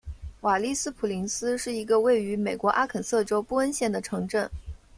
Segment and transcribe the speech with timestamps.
[0.39, 4.49] 瓦利斯普林斯是一个位于美国阿肯色州布恩县的城镇。